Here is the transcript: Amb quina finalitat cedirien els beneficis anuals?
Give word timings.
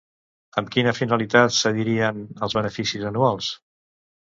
Amb 0.61 0.71
quina 0.75 0.93
finalitat 0.99 1.53
cedirien 1.59 2.25
els 2.49 2.59
beneficis 2.61 3.09
anuals? 3.13 3.55